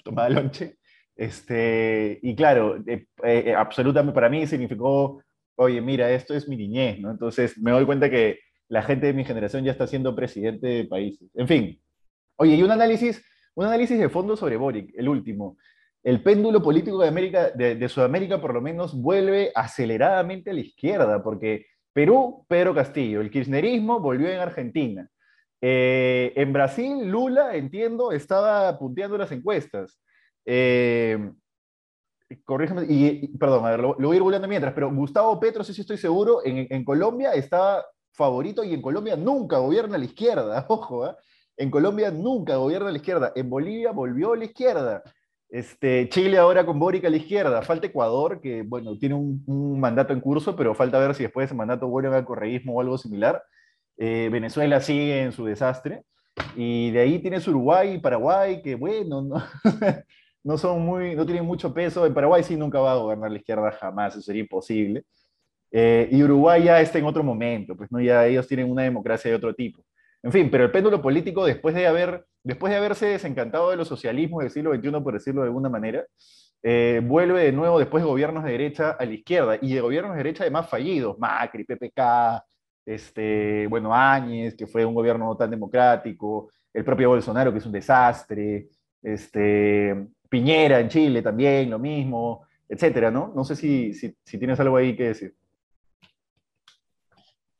tomaba 0.04 0.28
lonche. 0.28 0.76
Este, 1.16 2.18
y 2.22 2.36
claro, 2.36 2.82
eh, 2.86 3.06
eh, 3.24 3.54
absolutamente 3.56 4.14
para 4.14 4.28
mí 4.28 4.46
significó, 4.46 5.22
oye, 5.56 5.80
mira, 5.80 6.10
esto 6.12 6.34
es 6.34 6.48
mi 6.48 6.56
niñez, 6.56 7.00
¿no? 7.00 7.10
Entonces 7.10 7.56
me 7.58 7.70
doy 7.70 7.86
cuenta 7.86 8.10
que 8.10 8.40
la 8.68 8.82
gente 8.82 9.06
de 9.06 9.14
mi 9.14 9.24
generación 9.24 9.64
ya 9.64 9.72
está 9.72 9.86
siendo 9.86 10.14
presidente 10.14 10.66
de 10.66 10.84
países. 10.84 11.30
En 11.34 11.48
fin, 11.48 11.80
oye, 12.36 12.56
y 12.56 12.62
un 12.62 12.70
análisis, 12.70 13.24
un 13.54 13.66
análisis 13.66 13.98
de 13.98 14.08
fondo 14.10 14.36
sobre 14.36 14.56
Boric, 14.56 14.92
el 14.96 15.08
último 15.08 15.56
el 16.04 16.22
péndulo 16.22 16.62
político 16.62 16.98
de, 16.98 17.08
América, 17.08 17.50
de, 17.50 17.88
Sudamérica 17.88 18.38
por 18.40 18.52
lo 18.52 18.60
menos 18.60 18.94
vuelve 18.94 19.50
aceleradamente 19.54 20.50
a 20.50 20.52
la 20.52 20.60
izquierda, 20.60 21.22
porque 21.22 21.66
Perú, 21.94 22.44
Pedro 22.46 22.74
Castillo, 22.74 23.22
el 23.22 23.30
kirchnerismo 23.30 24.00
volvió 24.00 24.28
en 24.28 24.38
Argentina. 24.38 25.08
Eh, 25.62 26.34
en 26.36 26.52
Brasil, 26.52 27.08
Lula, 27.08 27.56
entiendo, 27.56 28.12
estaba 28.12 28.78
punteando 28.78 29.16
las 29.16 29.32
encuestas. 29.32 29.98
Eh, 30.44 31.32
corrígeme, 32.44 32.84
y, 32.86 33.28
perdón, 33.38 33.64
a 33.64 33.70
ver, 33.70 33.80
lo, 33.80 33.96
lo, 33.98 34.08
voy 34.08 34.16
a 34.16 34.18
ir 34.18 34.22
volviendo 34.22 34.46
mientras, 34.46 34.74
pero 34.74 34.94
Gustavo 34.94 35.40
Petro, 35.40 35.64
sí, 35.64 35.72
sí 35.72 35.80
estoy 35.80 35.96
seguro, 35.96 36.44
en, 36.44 36.66
en 36.68 36.84
Colombia 36.84 37.32
estaba 37.32 37.82
favorito 38.12 38.62
y 38.62 38.74
en 38.74 38.82
Colombia 38.82 39.16
nunca 39.16 39.56
gobierna 39.56 39.96
la 39.96 40.04
izquierda, 40.04 40.66
ojo, 40.68 41.08
¿eh? 41.08 41.14
en 41.56 41.70
Colombia 41.70 42.10
nunca 42.10 42.56
gobierna 42.56 42.90
la 42.90 42.98
izquierda, 42.98 43.32
en 43.34 43.48
Bolivia 43.48 43.92
volvió 43.92 44.34
a 44.34 44.36
la 44.36 44.44
izquierda. 44.44 45.02
Este, 45.48 46.08
Chile 46.08 46.38
ahora 46.38 46.66
con 46.66 46.78
Boric 46.78 47.04
a 47.04 47.10
la 47.10 47.16
izquierda. 47.16 47.62
Falta 47.62 47.86
Ecuador, 47.86 48.40
que 48.40 48.62
bueno, 48.62 48.98
tiene 48.98 49.14
un, 49.14 49.78
mandato 49.78 50.12
en 50.12 50.20
curso, 50.20 50.56
pero 50.56 50.74
falta 50.74 50.98
ver 50.98 51.14
si 51.14 51.22
después 51.22 51.44
de 51.44 51.46
ese 51.46 51.54
mandato 51.54 51.88
vuelve 51.88 52.16
al 52.16 52.24
correísmo 52.24 52.74
o 52.74 52.80
algo 52.80 52.98
similar. 52.98 53.42
Eh, 53.96 54.28
Venezuela 54.32 54.80
sigue 54.80 55.22
en 55.22 55.32
su 55.32 55.44
desastre. 55.44 56.04
Y 56.56 56.90
de 56.90 57.00
ahí 57.00 57.18
tienes 57.20 57.46
Uruguay 57.46 57.94
y 57.94 57.98
Paraguay, 57.98 58.62
que 58.62 58.74
bueno, 58.74 59.22
no, 59.22 59.42
no, 60.44 60.58
son 60.58 60.82
muy, 60.84 61.14
no 61.14 61.24
tienen 61.24 61.44
mucho 61.44 61.72
peso. 61.72 62.06
En 62.06 62.14
Paraguay 62.14 62.42
sí 62.42 62.56
nunca 62.56 62.80
va 62.80 62.92
a 62.92 62.96
gobernar 62.96 63.30
la 63.30 63.38
izquierda 63.38 63.70
jamás, 63.72 64.14
eso 64.14 64.22
sería 64.22 64.42
imposible. 64.42 65.04
Eh, 65.70 66.08
y 66.12 66.22
Uruguay 66.22 66.64
ya 66.64 66.80
está 66.80 66.98
en 66.98 67.04
otro 67.04 67.24
momento, 67.24 67.76
pues 67.76 67.90
no, 67.90 68.00
ya 68.00 68.26
ellos 68.26 68.46
tienen 68.46 68.70
una 68.70 68.82
democracia 68.82 69.30
de 69.30 69.36
otro 69.36 69.54
tipo. 69.54 69.84
En 70.24 70.32
fin, 70.32 70.50
pero 70.50 70.64
el 70.64 70.70
péndulo 70.70 71.02
político, 71.02 71.44
después 71.44 71.74
de, 71.74 71.86
haber, 71.86 72.24
después 72.42 72.70
de 72.70 72.78
haberse 72.78 73.04
desencantado 73.04 73.68
de 73.70 73.76
los 73.76 73.86
socialismos 73.86 74.42
del 74.42 74.50
siglo 74.50 74.74
XXI, 74.74 74.90
por 75.02 75.12
decirlo 75.12 75.42
de 75.42 75.48
alguna 75.48 75.68
manera, 75.68 76.06
eh, 76.62 77.02
vuelve 77.04 77.42
de 77.44 77.52
nuevo 77.52 77.78
después 77.78 78.02
de 78.02 78.08
gobiernos 78.08 78.42
de 78.42 78.52
derecha 78.52 78.92
a 78.92 79.04
la 79.04 79.12
izquierda, 79.12 79.58
y 79.60 79.74
de 79.74 79.82
gobiernos 79.82 80.12
de 80.12 80.16
derecha 80.16 80.44
además 80.44 80.70
fallidos, 80.70 81.18
Macri, 81.18 81.64
PPK, 81.64 82.42
este, 82.86 83.66
bueno, 83.68 83.94
Áñez, 83.94 84.56
que 84.56 84.66
fue 84.66 84.86
un 84.86 84.94
gobierno 84.94 85.26
no 85.26 85.36
tan 85.36 85.50
democrático, 85.50 86.50
el 86.72 86.84
propio 86.86 87.10
Bolsonaro, 87.10 87.52
que 87.52 87.58
es 87.58 87.66
un 87.66 87.72
desastre, 87.72 88.68
este, 89.02 90.06
Piñera 90.30 90.80
en 90.80 90.88
Chile 90.88 91.20
también, 91.20 91.68
lo 91.68 91.78
mismo, 91.78 92.46
etcétera, 92.66 93.10
¿no? 93.10 93.30
No 93.36 93.44
sé 93.44 93.56
si, 93.56 93.92
si, 93.92 94.16
si 94.24 94.38
tienes 94.38 94.58
algo 94.58 94.78
ahí 94.78 94.96
que 94.96 95.08
decir. 95.08 95.34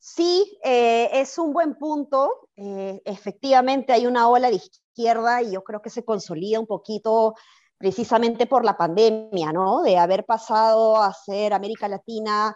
Sí, 0.06 0.58
eh, 0.62 1.08
es 1.14 1.38
un 1.38 1.54
buen 1.54 1.76
punto. 1.76 2.50
Eh, 2.56 3.00
efectivamente 3.06 3.94
hay 3.94 4.06
una 4.06 4.28
ola 4.28 4.50
de 4.50 4.56
izquierda 4.56 5.40
y 5.40 5.52
yo 5.52 5.64
creo 5.64 5.80
que 5.80 5.88
se 5.88 6.04
consolida 6.04 6.60
un 6.60 6.66
poquito 6.66 7.34
precisamente 7.78 8.44
por 8.46 8.66
la 8.66 8.76
pandemia, 8.76 9.50
¿no? 9.54 9.80
De 9.80 9.96
haber 9.96 10.26
pasado 10.26 10.98
a 10.98 11.14
ser 11.14 11.54
América 11.54 11.88
Latina 11.88 12.54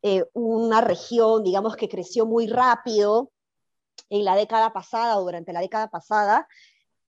eh, 0.00 0.24
una 0.32 0.80
región, 0.80 1.44
digamos, 1.44 1.76
que 1.76 1.90
creció 1.90 2.24
muy 2.24 2.46
rápido 2.46 3.30
en 4.08 4.24
la 4.24 4.34
década 4.34 4.72
pasada 4.72 5.18
o 5.18 5.22
durante 5.24 5.52
la 5.52 5.60
década 5.60 5.88
pasada. 5.88 6.48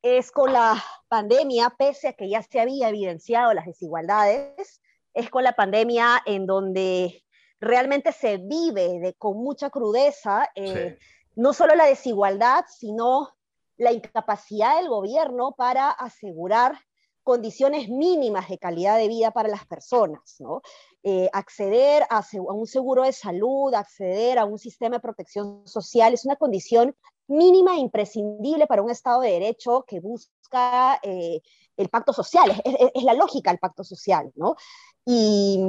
es 0.02 0.30
con 0.32 0.52
la 0.52 0.84
pandemia, 1.08 1.74
pese 1.78 2.08
a 2.08 2.12
que 2.12 2.28
ya 2.28 2.42
se 2.42 2.60
había 2.60 2.90
evidenciado 2.90 3.54
las 3.54 3.64
desigualdades, 3.64 4.82
es 5.14 5.30
con 5.30 5.44
la 5.44 5.52
pandemia 5.52 6.22
en 6.26 6.44
donde 6.46 7.24
realmente 7.60 8.12
se 8.12 8.38
vive 8.38 8.98
de, 9.00 9.14
con 9.14 9.36
mucha 9.36 9.70
crudeza, 9.70 10.48
eh, 10.54 10.98
no 11.36 11.52
solo 11.52 11.74
la 11.74 11.86
desigualdad, 11.86 12.64
sino 12.68 13.30
la 13.76 13.92
incapacidad 13.92 14.76
del 14.76 14.88
gobierno 14.88 15.54
para 15.56 15.90
asegurar 15.90 16.78
condiciones 17.22 17.90
mínimas 17.90 18.48
de 18.48 18.58
calidad 18.58 18.96
de 18.96 19.06
vida 19.06 19.32
para 19.32 19.50
las 19.50 19.66
personas, 19.66 20.36
¿no? 20.38 20.62
Eh, 21.02 21.28
acceder 21.32 22.04
a, 22.08 22.24
un 22.32 22.66
seguro 22.66 23.02
de 23.02 23.12
salud, 23.12 23.74
acceder 23.74 24.38
a 24.38 24.46
un 24.46 24.58
sistema 24.58 24.96
de 24.96 25.00
protección 25.00 25.60
social 25.66 26.14
es 26.14 26.24
una 26.24 26.36
condición 26.36 26.96
mínima 27.26 27.74
e 27.74 27.80
imprescindible 27.80 28.66
para 28.66 28.82
un 28.82 28.90
Estado 28.90 29.20
de 29.20 29.32
Derecho 29.32 29.84
que 29.86 30.00
busca 30.00 30.98
eh, 31.02 31.42
el 31.76 31.88
pacto 31.90 32.12
social, 32.14 32.62
es, 32.64 33.02
la 33.04 33.12
lógica 33.12 33.50
del 33.50 33.60
pacto 33.60 33.84
social, 33.84 34.32
¿no? 34.34 34.56
Y, 35.04 35.60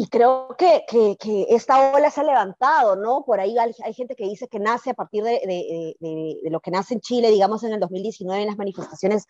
y 0.00 0.08
creo 0.08 0.56
que, 0.56 0.84
que, 0.88 1.18
que, 1.20 1.46
esta 1.50 1.92
ola 1.92 2.10
se 2.10 2.22
ha 2.22 2.24
levantado, 2.24 2.96
¿no? 2.96 3.22
Por 3.22 3.38
ahí 3.38 3.54
hay, 3.58 3.92
gente 3.92 4.16
que 4.16 4.24
dice 4.24 4.48
que 4.48 4.58
nace 4.58 4.88
a 4.88 4.94
partir 4.94 5.22
de, 5.22 5.32
de, 5.44 5.94
de, 6.00 6.50
lo 6.50 6.60
que 6.60 6.70
nace 6.70 6.94
en 6.94 7.02
Chile, 7.02 7.30
digamos, 7.30 7.64
en 7.64 7.74
el 7.74 7.80
2019, 7.80 8.40
en 8.40 8.48
las 8.48 8.56
manifestaciones 8.56 9.26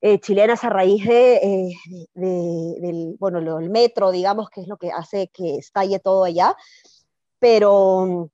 eh, 0.00 0.20
chilenas 0.20 0.62
a 0.62 0.68
raíz 0.68 1.04
de, 1.04 1.36
eh, 1.38 1.72
del, 2.14 3.16
bueno, 3.18 3.40
el 3.58 3.70
metro, 3.70 4.12
digamos, 4.12 4.50
que 4.50 4.60
es 4.60 4.68
lo 4.68 4.76
que 4.76 4.92
hace 4.92 5.30
que 5.34 5.56
estalle 5.56 5.98
todo 5.98 6.22
allá. 6.22 6.56
Pero 7.40 8.30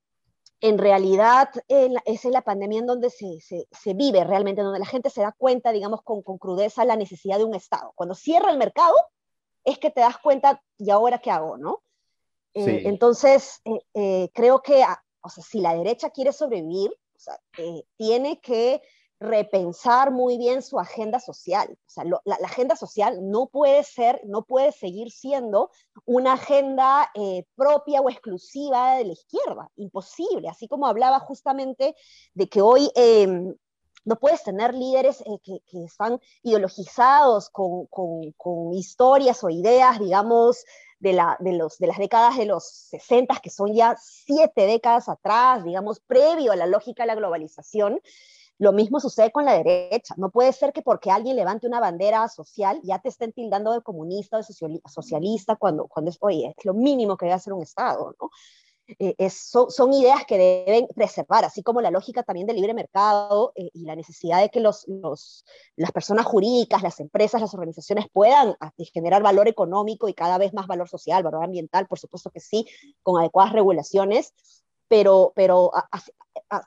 en 0.61 0.77
realidad 0.77 1.49
es 1.67 2.25
en 2.25 2.31
la 2.31 2.43
pandemia 2.43 2.77
en 2.77 2.85
donde 2.85 3.09
se, 3.09 3.39
se, 3.41 3.67
se, 3.71 3.93
vive 3.95 4.23
realmente, 4.23 4.61
donde 4.61 4.77
la 4.77 4.85
gente 4.85 5.09
se 5.09 5.21
da 5.21 5.33
cuenta, 5.35 5.71
digamos, 5.71 6.03
con, 6.03 6.21
con 6.21 6.37
crudeza 6.37 6.85
la 6.85 6.95
necesidad 6.95 7.39
de 7.39 7.45
un 7.45 7.55
Estado. 7.55 7.91
Cuando 7.95 8.13
cierra 8.13 8.51
el 8.51 8.59
mercado, 8.59 8.93
es 9.65 9.79
que 9.79 9.89
te 9.89 10.01
das 10.01 10.17
cuenta, 10.19 10.61
¿y 10.77 10.91
ahora 10.91 11.17
qué 11.17 11.31
hago? 11.31 11.57
¿no? 11.57 11.81
Eh, 12.55 12.83
entonces, 12.85 13.61
eh, 13.65 13.81
eh, 13.93 14.29
creo 14.33 14.61
que, 14.61 14.81
ah, 14.83 15.03
o 15.21 15.29
sea, 15.29 15.43
si 15.43 15.59
la 15.59 15.75
derecha 15.75 16.09
quiere 16.09 16.31
sobrevivir, 16.31 16.89
o 16.91 17.19
sea, 17.19 17.37
tiene 17.97 18.39
que 18.39 18.81
repensar 19.19 20.11
muy 20.11 20.37
bien 20.37 20.61
su 20.61 20.79
agenda 20.79 21.19
social. 21.19 21.67
O 21.71 21.89
sea, 21.89 22.03
la, 22.05 22.35
agenda 22.43 22.75
social 22.75 23.29
no 23.29 23.47
puede 23.47 23.83
ser, 23.83 24.21
no 24.25 24.43
puede 24.43 24.71
seguir 24.71 25.11
siendo 25.11 25.71
una 26.05 26.33
agenda 26.33 27.11
propia 27.55 28.01
o 28.01 28.09
exclusiva 28.09 28.95
de 28.97 29.05
la 29.05 29.13
izquierda. 29.13 29.71
Imposible. 29.77 30.47
Así 30.47 30.67
como 30.67 30.85
hablaba 30.85 31.19
justamente 31.19 31.95
de 32.33 32.47
que 32.47 32.61
hoy 32.61 32.91
em, 32.95 33.55
no 34.05 34.15
puedes 34.17 34.43
tener 34.43 34.73
líderes 34.73 35.21
eh, 35.21 35.39
que, 35.43 35.61
están 35.83 36.19
ideologizados 36.43 37.49
con, 37.49 38.73
historias 38.73 39.43
o 39.43 39.49
ideas, 39.49 39.99
digamos, 39.99 40.63
de, 40.99 41.13
las 41.13 41.97
décadas 41.97 42.37
de 42.37 42.45
los 42.45 42.65
60, 42.65 43.39
que 43.41 43.49
son 43.49 43.73
ya 43.73 43.97
siete 43.99 44.65
décadas 44.67 45.09
atrás, 45.09 45.63
digamos, 45.63 45.99
previo 45.99 46.51
a 46.51 46.55
la 46.55 46.67
lógica 46.67 47.03
de 47.03 47.07
la 47.07 47.15
globalización. 47.15 47.99
Lo 48.57 48.71
mismo 48.71 49.01
sucede 49.01 49.31
con 49.31 49.43
la 49.43 49.53
derecha. 49.53 50.13
No 50.17 50.29
puede 50.29 50.53
ser 50.53 50.71
que 50.71 50.81
porque 50.81 51.11
alguien 51.11 51.35
levante 51.35 51.67
una 51.67 51.81
bandera 51.81 52.29
social 52.29 52.79
ya 52.83 52.99
te 52.99 53.09
estén 53.09 53.33
tildando 53.33 53.73
de 53.73 53.81
comunista 53.81 54.37
o 54.37 54.39
de 54.39 54.81
socialista 54.87 55.57
cuando, 55.57 55.87
cuando 55.87 56.09
es, 56.09 56.17
oye, 56.21 56.53
es 56.57 56.65
lo 56.65 56.73
mínimo 56.73 57.17
que 57.17 57.25
debe 57.25 57.35
hacer 57.35 57.51
un 57.51 57.63
Estado, 57.63 58.15
¿no? 58.21 58.29
Eh, 58.87 59.29
son, 59.31 59.93
ideas 59.93 60.25
que 60.27 60.37
deben 60.37 60.87
preservar, 60.95 61.43
así 61.43 61.63
como 61.63 61.81
la 61.81 61.89
lógica 61.89 62.21
también 62.21 62.45
del 62.45 62.57
libre 62.57 62.75
mercado 62.75 63.51
eh, 63.55 63.71
y 63.73 63.83
la 63.83 63.95
necesidad 63.95 64.41
de 64.41 64.49
que 64.49 64.59
los, 64.59 64.85
las 65.75 65.91
personas 65.91 66.25
jurídicas, 66.25 66.83
las 66.83 66.99
empresas, 66.99 67.41
las 67.41 67.53
organizaciones 67.55 68.05
puedan 68.13 68.55
ah, 68.59 68.71
generar 68.93 69.23
valor 69.23 69.47
económico 69.47 70.07
y 70.07 70.13
cada 70.13 70.37
vez 70.37 70.53
más 70.53 70.67
valor 70.67 70.87
social, 70.87 71.23
valor 71.23 71.43
ambiental, 71.43 71.87
por 71.87 71.97
supuesto 71.97 72.29
que 72.29 72.39
sí, 72.39 72.67
con 73.01 73.19
adecuadas 73.19 73.53
regulaciones, 73.53 74.33
pero, 74.95 75.33
pero 75.35 75.71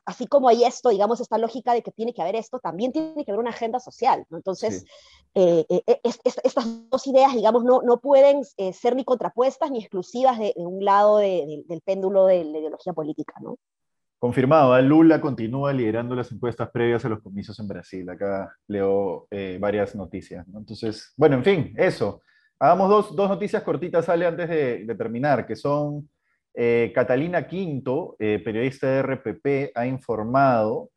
así 0.05 0.27
como 0.27 0.51
hay 0.51 0.65
esto, 0.65 0.91
digamos, 0.91 1.19
esta 1.19 1.39
lógica 1.39 1.73
de 1.73 1.81
que 1.81 1.91
tiene 1.91 2.13
que 2.13 2.21
haber 2.21 2.37
esto, 2.37 2.59
también 2.59 2.93
tiene 2.93 3.25
que 3.25 3.31
haber 3.31 3.41
una 3.41 3.53
agenda 3.53 3.81
social, 3.81 4.27
¿no? 4.29 4.37
Entonces, 4.37 4.85
eh, 5.35 5.65
eh, 5.71 5.83
eh, 5.87 6.01
estas 6.05 6.91
dos 6.91 7.07
ideas, 7.07 7.33
digamos, 7.33 7.65
no, 7.65 7.81
no 7.81 7.99
pueden 8.01 8.45
ser 8.45 8.97
ni 8.97 9.05
contrapuestas 9.07 9.71
ni 9.71 9.79
exclusivas 9.79 10.39
de, 10.39 10.53
un 10.57 10.85
lado 10.85 11.17
del 11.17 11.81
péndulo 11.87 12.27
de 12.27 12.45
la 12.45 12.59
ideología 12.59 12.93
política, 12.93 13.33
¿no? 13.41 13.57
Confirmado, 14.19 14.79
Lula 14.83 15.23
continúa 15.23 15.73
liderando 15.73 16.15
las 16.15 16.31
encuestas 16.31 16.69
previas 16.71 17.03
a 17.07 17.09
los 17.09 17.23
comicios 17.23 17.59
en 17.61 17.69
Brasil. 17.69 18.11
Acá 18.11 18.55
leo 18.67 19.27
varias 19.59 19.95
noticias. 19.95 20.47
Entonces, 20.55 21.15
bueno, 21.17 21.37
en 21.37 21.45
fin, 21.45 21.75
eso. 21.79 22.21
Hagamos 22.59 22.91
dos, 22.91 23.17
dos 23.17 23.31
noticias 23.31 23.63
cortitas, 23.63 24.05
sale 24.05 24.27
antes 24.27 24.51
de, 24.51 24.85
de 24.85 24.95
terminar, 24.95 25.47
que 25.47 25.57
son 25.57 26.11
eh, 26.55 26.93
Catalina 26.95 27.47
Quinto, 27.47 28.17
eh, 28.19 28.41
periodista 28.45 28.87
de 28.87 29.03
RPP, 29.03 29.73
ha 29.75 29.87
informado 29.87 30.91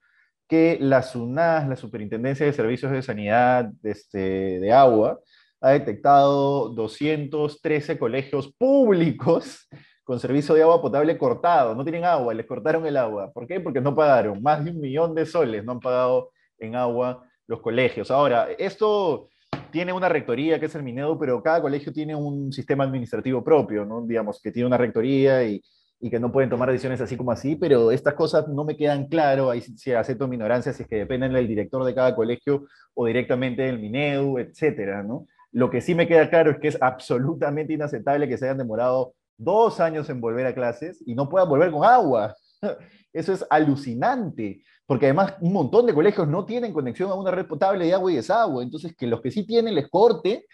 que 0.47 0.77
la 0.81 1.01
SUNAS, 1.01 1.67
la 1.67 1.75
Superintendencia 1.75 2.45
de 2.45 2.53
Servicios 2.53 2.91
de 2.91 3.01
Sanidad 3.01 3.71
este, 3.83 4.59
de 4.59 4.71
Agua, 4.73 5.19
ha 5.61 5.71
detectado 5.71 6.69
213 6.69 7.97
colegios 7.97 8.51
públicos 8.53 9.67
con 10.03 10.19
servicio 10.19 10.55
de 10.55 10.63
agua 10.63 10.81
potable 10.81 11.17
cortado. 11.17 11.75
No 11.75 11.83
tienen 11.83 12.03
agua, 12.03 12.33
les 12.33 12.45
cortaron 12.45 12.85
el 12.85 12.97
agua. 12.97 13.31
¿Por 13.31 13.47
qué? 13.47 13.59
Porque 13.59 13.79
no 13.79 13.95
pagaron. 13.95 14.41
Más 14.41 14.65
de 14.65 14.71
un 14.71 14.81
millón 14.81 15.15
de 15.15 15.25
soles 15.25 15.63
no 15.63 15.73
han 15.73 15.79
pagado 15.79 16.31
en 16.57 16.75
agua 16.75 17.23
los 17.47 17.61
colegios. 17.61 18.11
Ahora, 18.11 18.49
esto 18.57 19.29
tiene 19.71 19.93
una 19.93 20.09
rectoría 20.09 20.59
que 20.59 20.67
es 20.67 20.75
el 20.75 20.83
Minedo, 20.83 21.17
pero 21.17 21.41
cada 21.41 21.61
colegio 21.61 21.91
tiene 21.91 22.15
un 22.15 22.51
sistema 22.51 22.83
administrativo 22.83 23.43
propio, 23.43 23.85
¿no? 23.85 24.05
Digamos, 24.05 24.39
que 24.41 24.51
tiene 24.51 24.67
una 24.67 24.77
rectoría 24.77 25.43
y, 25.43 25.61
que 26.09 26.19
no 26.19 26.31
pueden 26.31 26.49
tomar 26.49 26.69
decisiones 26.69 26.99
así 26.99 27.15
como 27.15 27.31
así, 27.31 27.55
pero 27.55 27.91
estas 27.91 28.15
cosas 28.15 28.47
no 28.47 28.63
me 28.63 28.75
quedan 28.75 29.05
claro, 29.05 29.51
ahí 29.51 29.61
sí 29.61 29.93
acepto 29.93 30.27
mi 30.27 30.35
ignorancia, 30.35 30.73
si 30.73 30.83
es 30.83 30.89
que 30.89 30.95
dependen 30.95 31.33
del 31.33 31.47
director 31.47 31.83
de 31.83 31.93
cada 31.93 32.15
colegio 32.15 32.65
o 32.95 33.05
directamente 33.05 33.61
del 33.61 33.79
Minedu, 33.79 34.39
etcétera, 34.39 35.03
¿no? 35.03 35.27
Lo 35.51 35.69
que 35.69 35.79
sí 35.79 35.93
me 35.93 36.07
queda 36.07 36.29
claro 36.29 36.51
es 36.51 36.59
que 36.59 36.69
es 36.69 36.81
absolutamente 36.81 37.73
inaceptable 37.73 38.27
que 38.27 38.37
se 38.37 38.45
hayan 38.45 38.57
demorado 38.57 39.13
dos 39.37 39.79
años 39.79 40.09
en 40.09 40.21
volver 40.21 40.47
a 40.47 40.55
clases 40.55 41.03
y 41.05 41.13
no 41.13 41.29
puedan 41.29 41.49
volver 41.49 41.71
con 41.71 41.83
agua. 41.83 42.35
Eso 43.13 43.33
es 43.33 43.45
alucinante 43.49 44.63
porque 44.91 45.05
además 45.05 45.35
un 45.39 45.53
montón 45.53 45.85
de 45.85 45.93
colegios 45.93 46.27
no 46.27 46.43
tienen 46.43 46.73
conexión 46.73 47.09
a 47.11 47.15
una 47.15 47.31
red 47.31 47.47
potable 47.47 47.85
de 47.85 47.93
agua 47.93 48.11
y 48.11 48.17
desagüe, 48.17 48.61
entonces 48.61 48.93
que 48.93 49.07
los 49.07 49.21
que 49.21 49.31
sí 49.31 49.47
tienen 49.47 49.73
les 49.73 49.89
corte, 49.89 50.45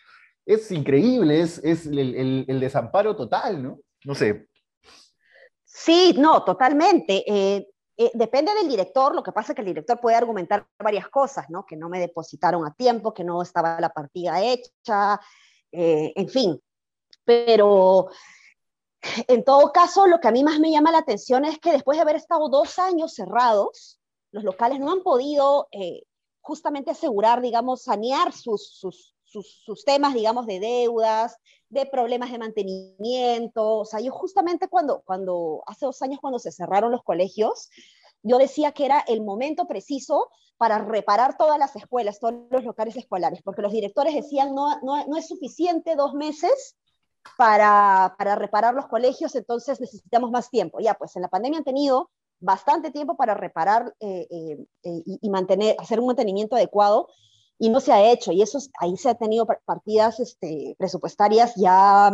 es 0.46 0.70
increíble, 0.70 1.42
es, 1.42 1.58
es 1.64 1.88
el, 1.88 2.60
desamparo 2.60 3.16
total, 3.16 3.64
¿no? 3.64 3.80
No 4.06 4.14
sé. 4.14 4.48
Sí, 5.66 6.14
no, 6.20 6.44
totalmente. 6.44 7.24
Eh, 7.26 7.68
eh, 7.98 8.12
depende 8.14 8.54
del 8.54 8.70
director, 8.70 9.16
lo 9.16 9.24
que 9.24 9.32
pasa 9.32 9.54
es 9.54 9.56
que 9.56 9.62
el 9.64 9.70
director 9.70 10.00
puede 10.00 10.16
argumentar 10.16 10.68
varias 10.78 11.10
cosas, 11.10 11.50
¿no? 11.50 11.66
Que 11.66 11.76
no 11.76 11.90
me 11.90 12.00
depositaron 12.00 12.64
a 12.64 12.76
tiempo, 12.76 13.16
que 13.16 13.24
no 13.24 13.42
estaba 13.42 13.82
la 13.82 13.90
partida 13.90 14.40
hecha, 14.44 15.20
eh, 15.72 16.14
en 16.16 16.30
fin. 16.30 16.62
Pero 17.26 18.10
en 19.28 19.44
todo 19.44 19.72
caso, 19.72 20.08
lo 20.08 20.20
que 20.20 20.28
a 20.28 20.32
mí 20.32 20.44
más 20.44 20.60
me 20.60 20.72
llama 20.72 20.92
la 20.92 21.00
atención 21.00 21.46
es 21.46 21.60
que 21.60 21.72
después 21.72 21.98
de 21.98 22.02
haber 22.02 22.16
estado 22.16 22.50
dos 22.50 22.80
años 22.80 23.14
cerrados, 23.14 24.00
los 24.32 24.44
locales 24.44 24.80
no 24.80 24.92
han 24.92 25.04
podido 25.04 25.68
eh, 25.72 26.04
justamente 26.42 26.92
asegurar, 26.92 27.42
digamos, 27.42 27.84
sanear 27.84 28.34
sus, 28.34 28.70
sus, 28.70 29.16
sus, 29.26 29.84
temas, 29.86 30.14
digamos, 30.14 30.46
de 30.46 30.60
deudas, 30.60 31.38
de 31.70 31.86
problemas 31.86 32.32
de 32.32 32.40
mantenimiento. 32.40 33.80
O 33.80 33.86
sea, 33.86 34.00
yo 34.00 34.12
justamente 34.12 34.68
cuando, 34.68 35.02
cuando, 35.06 35.64
hace 35.66 35.86
dos 35.86 36.02
años 36.02 36.20
cuando 36.22 36.40
se 36.40 36.52
cerraron 36.52 36.92
los 36.92 37.04
colegios, 37.04 37.70
yo 38.24 38.38
decía 38.38 38.72
que 38.72 38.86
era 38.86 39.00
el 39.08 39.22
momento 39.24 39.68
preciso 39.68 40.30
para 40.58 40.80
reparar 40.80 41.38
todas 41.38 41.60
las 41.60 41.76
escuelas, 41.76 42.20
todos 42.20 42.34
los 42.50 42.64
locales 42.64 42.96
escolares, 42.96 43.42
porque 43.44 43.62
los 43.62 43.72
directores 43.72 44.16
decían, 44.16 44.56
no, 44.56 44.80
no, 44.82 45.06
no 45.06 45.18
es 45.18 45.28
suficiente 45.28 45.96
dos 45.96 46.14
meses 46.14 46.76
para, 47.38 48.16
para, 48.18 48.36
reparar 48.36 48.74
los 48.74 48.88
colegios, 48.88 49.36
entonces 49.36 49.80
necesitamos 49.80 50.32
más 50.32 50.50
tiempo. 50.50 50.80
Ya, 50.80 50.94
pues 50.96 51.16
en 51.16 51.22
la 51.22 51.28
pandemia 51.28 51.60
han 51.60 51.66
tenido 51.66 52.10
bastante 52.40 52.92
tiempo 52.92 53.16
para 53.16 53.34
reparar 53.34 53.94
eh, 54.00 54.28
eh, 54.30 54.66
eh, 54.84 55.04
y, 55.06 55.30
mantener, 55.30 55.76
hacer 55.80 56.00
un 56.00 56.08
mantenimiento 56.08 56.56
adecuado 56.56 57.10
y 57.58 57.70
no 57.70 57.80
se 57.80 57.92
ha 57.92 58.12
hecho. 58.12 58.32
Y 58.32 58.42
eso 58.42 58.60
ahí 58.80 58.96
se 58.98 59.10
ha 59.10 59.16
tenido 59.16 59.48
partidas 59.66 60.20
este, 60.20 60.76
presupuestarias 60.78 61.56
ya 61.56 62.12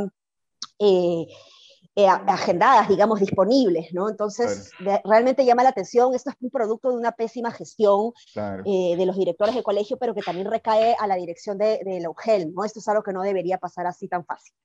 agendadas, 1.96 2.90
digamos, 2.90 3.20
disponibles, 3.20 3.94
¿no? 3.94 4.10
Entonces, 4.10 4.72
realmente 5.04 5.46
llama 5.46 5.64
la 5.64 5.70
atención. 5.70 6.16
Esto 6.16 6.32
es 6.32 6.36
un 6.42 6.50
producto 6.50 6.90
de 6.90 6.98
una 6.98 7.12
pésima 7.12 7.52
gestión 7.52 8.14
de 8.34 9.04
los 9.06 9.16
directores 9.16 9.54
de 9.54 9.64
colegio, 9.64 9.98
pero 9.98 10.16
que 10.16 10.22
también 10.22 10.50
recae 10.50 10.96
a 10.98 11.08
la 11.08 11.16
dirección 11.16 11.58
de, 11.58 11.82
de 11.84 12.00
la 12.00 12.10
UGEL, 12.10 12.54
¿no? 12.54 12.64
Esto 12.64 12.80
es 12.80 12.88
algo 12.88 13.04
que 13.04 13.14
no 13.14 13.22
debería 13.22 13.58
pasar 13.58 13.86
así 13.86 14.08
tan 14.08 14.26
fácil. 14.26 14.56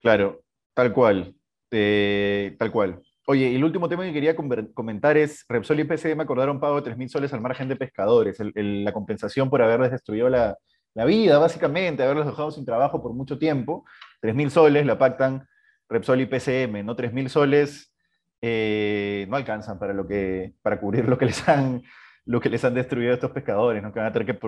Claro, 0.00 0.42
tal 0.74 0.92
cual, 0.92 1.34
tal 1.70 2.70
cual. 2.72 3.02
Oye, 3.26 3.50
y 3.50 3.56
el 3.56 3.64
último 3.64 3.88
tema 3.88 4.04
que 4.04 4.12
quería 4.12 4.34
comentar 4.34 5.18
es, 5.18 5.44
Repsol 5.48 5.80
y 5.80 5.84
PCM 5.84 6.20
acordaron 6.20 6.60
pago 6.60 6.80
de 6.80 6.90
3.000 6.90 7.08
soles 7.08 7.32
al 7.34 7.42
margen 7.42 7.68
de 7.68 7.76
pescadores, 7.76 8.38
la 8.54 8.92
compensación 8.92 9.50
por 9.50 9.60
haberles 9.60 9.90
destruido 9.90 10.30
la, 10.30 10.56
vida, 11.04 11.38
básicamente, 11.38 12.02
haberlos 12.02 12.26
dejado 12.26 12.50
sin 12.50 12.64
trabajo 12.64 13.02
por 13.02 13.12
mucho 13.12 13.38
tiempo. 13.38 13.84
3.000 14.22 14.50
soles 14.50 14.86
la 14.86 14.98
pactan 14.98 15.46
Repsol 15.88 16.22
y 16.22 16.26
PCM, 16.26 16.84
¿no? 16.84 16.96
3.000 16.96 17.28
soles 17.28 17.92
eh, 18.40 19.26
no 19.28 19.36
alcanzan 19.36 19.78
para, 19.78 19.94
cubrir 20.80 21.08
lo 21.08 21.18
que, 21.18 21.26
les 21.26 21.46
han, 21.48 21.82
lo 22.24 22.40
que 22.40 22.48
les 22.48 22.64
han 22.64 22.74
destruido 22.74 23.12
estos 23.12 23.32
pescadores, 23.32 23.82
¿no? 23.82 23.92
que 23.92 23.98
van 23.98 24.08
a 24.08 24.12
tener 24.12 24.26
que 24.26 24.38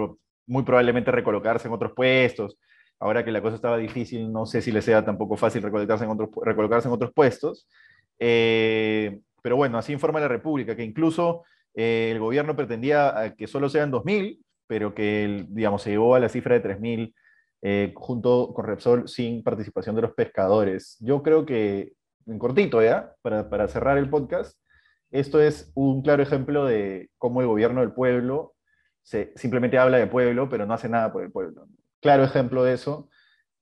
muy 0.47 0.63
probablemente 0.63 1.11
recolocarse 1.11 1.69
en 1.69 1.75
otros 1.75 1.93
puestos. 1.93 2.57
Ahora 3.01 3.25
que 3.25 3.33
la 3.33 3.43
cosa 3.43 3.57
estaba 3.57 3.79
difícil, 3.79 4.31
no 4.31 4.47
sé 4.47 4.61
si 4.61 4.71
les 4.71 4.85
sea 4.85 5.05
tampoco 5.05 5.37
fácil 5.37 5.63
recolocarse 5.63 6.05
en 6.05 6.11
otros, 6.11 6.29
recolocarse 6.43 6.87
en 6.87 6.95
otros 6.95 7.13
puestos. 7.15 7.67
Eh, 8.19 9.21
pero 9.43 9.57
bueno, 9.57 9.79
así 9.79 9.93
informa 9.93 10.21
la 10.21 10.29
República, 10.29 10.77
que 10.77 10.85
incluso 10.85 11.45
eh, 11.75 12.11
el 12.13 12.19
gobierno 12.19 12.55
pretendía 12.55 13.35
que 13.37 13.47
solo 13.47 13.71
sean 13.71 13.91
2.000, 13.91 14.39
pero 14.67 14.95
que, 14.95 15.47
digamos, 15.49 15.83
se 15.83 15.91
llevó 15.91 16.15
a 16.15 16.21
la 16.21 16.29
cifra 16.29 16.59
de 16.59 16.63
3.000 16.63 17.15
eh, 17.63 17.93
junto 17.97 18.53
con 18.55 18.67
Repsol 18.67 19.09
sin 19.09 19.43
participación 19.43 19.97
de 19.97 20.03
los 20.03 20.13
pescadores. 20.13 20.97
Yo 21.01 21.23
creo 21.23 21.47
que, 21.47 21.95
en 22.27 22.39
cortito 22.39 22.83
ya, 22.83 23.15
para, 23.23 23.49
para 23.49 23.67
cerrar 23.69 23.99
el 23.99 24.11
podcast, 24.11 24.59
esto 25.11 25.41
es 25.41 25.73
un 25.75 26.03
claro 26.03 26.23
ejemplo 26.23 26.67
de 26.67 27.11
cómo 27.19 27.41
el 27.41 27.47
gobierno 27.49 27.81
del 27.81 27.93
pueblo 27.93 28.55
se, 29.03 29.33
simplemente 29.37 29.79
habla 29.79 29.99
de 29.99 30.07
pueblo, 30.07 30.49
pero 30.49 30.67
no 30.67 30.75
hace 30.75 30.89
nada 30.89 31.13
por 31.13 31.23
el 31.25 31.33
pueblo. 31.33 31.67
Claro 32.01 32.25
ejemplo 32.25 32.65
de 32.65 32.75
eso. 32.75 33.09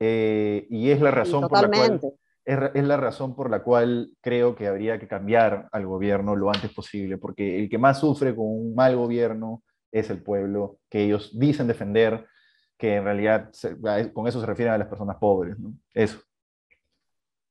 y 0.00 0.90
es 0.90 1.00
la 1.00 1.10
razón 1.10 1.48
por 1.48 1.62
la 1.62 1.68
cual 1.68 2.00
es, 2.48 2.84
la 2.84 2.96
razón 2.96 3.36
por 3.36 3.50
la 3.50 3.62
cual 3.62 4.16
creo 4.22 4.56
que 4.56 4.68
habría 4.68 4.98
que 4.98 5.06
cambiar 5.06 5.68
al 5.70 5.86
gobierno 5.86 6.34
lo 6.34 6.48
antes 6.48 6.72
posible, 6.72 7.18
porque 7.18 7.58
el 7.58 7.68
que 7.68 7.76
más 7.76 8.00
sufre 8.00 8.34
con 8.34 8.46
un 8.46 8.74
mal 8.74 8.96
gobierno 8.96 9.62
es 9.92 10.08
el 10.08 10.22
pueblo, 10.22 10.78
que 10.88 11.04
ellos 11.04 11.38
dicen 11.38 11.66
defender, 11.66 12.26
que 12.78 12.96
en 12.96 13.04
realidad 13.04 13.50
con 14.14 14.26
eso 14.26 14.40
se 14.40 14.46
refieren 14.46 14.72
a 14.72 14.78
las 14.78 14.88
personas 14.88 15.18
pobres, 15.18 15.58
¿no? 15.58 15.74
Eso. 15.92 16.20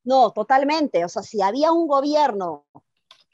No, 0.03 0.31
totalmente. 0.31 1.05
O 1.05 1.09
sea, 1.09 1.21
si 1.21 1.43
había 1.43 1.71
un 1.71 1.87
gobierno 1.87 2.65